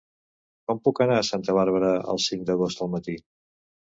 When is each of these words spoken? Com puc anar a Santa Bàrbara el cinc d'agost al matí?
Com 0.69 0.79
puc 0.87 1.01
anar 1.05 1.17
a 1.19 1.25
Santa 1.27 1.55
Bàrbara 1.57 1.91
el 2.15 2.21
cinc 2.25 2.47
d'agost 2.47 2.81
al 2.87 2.93
matí? 2.97 3.17